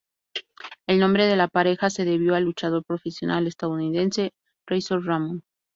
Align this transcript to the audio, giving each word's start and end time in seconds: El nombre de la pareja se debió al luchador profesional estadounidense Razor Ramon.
El 0.87 0.97
nombre 0.97 1.27
de 1.27 1.35
la 1.35 1.47
pareja 1.47 1.91
se 1.91 2.05
debió 2.05 2.33
al 2.33 2.45
luchador 2.45 2.83
profesional 2.83 3.45
estadounidense 3.45 4.31
Razor 4.65 5.05
Ramon. 5.05 5.43